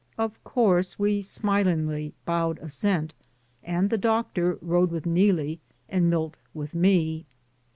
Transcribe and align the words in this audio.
Of 0.17 0.43
course 0.43 0.97
we 0.97 1.21
smilingly 1.21 2.15
bowed 2.25 2.57
as 2.57 2.73
sent, 2.73 3.13
and 3.63 3.91
the 3.91 3.99
doctor 3.99 4.57
rode 4.59 4.89
with 4.89 5.05
Neelie, 5.05 5.59
and 5.89 6.09
Milt 6.09 6.37
with 6.55 6.73
me. 6.73 7.27